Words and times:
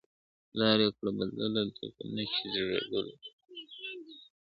لار 0.59 0.79
یې 0.85 0.89
کړه 0.97 1.11
بدله 1.17 1.61
لکه 1.67 2.03
نه 2.15 2.23
چي 2.33 2.43
زېږېدلی 2.53 2.99
وي, 3.03 3.15